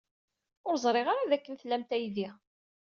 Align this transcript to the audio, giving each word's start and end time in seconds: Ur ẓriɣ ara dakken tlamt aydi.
Ur 0.67 0.75
ẓriɣ 0.83 1.07
ara 1.09 1.29
dakken 1.31 1.53
tlamt 1.55 1.91
aydi. 1.95 2.29